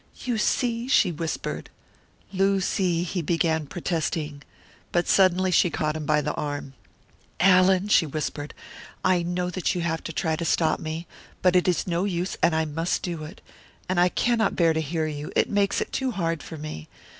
"You 0.23 0.39
see!" 0.39 0.87
she 0.87 1.11
whispered. 1.11 1.69
"Lucy," 2.33 3.03
he 3.03 3.21
began, 3.21 3.67
protesting. 3.67 4.41
But 4.91 5.07
suddenly 5.07 5.51
she 5.51 5.69
caught 5.69 5.95
him 5.95 6.07
by 6.07 6.21
the 6.21 6.33
arm. 6.33 6.73
"Allan," 7.39 7.87
she 7.87 8.07
whispered, 8.07 8.55
"I 9.05 9.21
know 9.21 9.51
that 9.51 9.75
you 9.75 9.81
have 9.81 10.03
to 10.05 10.11
try 10.11 10.35
to 10.37 10.43
stop 10.43 10.79
me. 10.79 11.05
But 11.43 11.55
it 11.55 11.67
is 11.67 11.85
no 11.85 12.05
use, 12.05 12.35
and 12.41 12.55
I 12.55 12.65
must 12.65 13.03
do 13.03 13.23
it! 13.25 13.41
And 13.87 13.99
I 13.99 14.09
cannot 14.09 14.55
bear 14.55 14.73
to 14.73 14.81
hear 14.81 15.05
you 15.05 15.31
it 15.35 15.51
makes 15.51 15.81
it 15.81 15.91
too 15.93 16.09
hard 16.09 16.41
for 16.41 16.57
me. 16.57 16.89